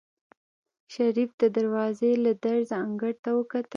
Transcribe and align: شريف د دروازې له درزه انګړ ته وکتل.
شريف 0.93 1.31
د 1.41 1.43
دروازې 1.57 2.11
له 2.23 2.31
درزه 2.43 2.75
انګړ 2.85 3.11
ته 3.23 3.29
وکتل. 3.39 3.63